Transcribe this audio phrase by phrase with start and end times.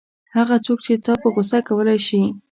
[0.35, 2.21] هغه څوک چې تا په غوسه کولای شي.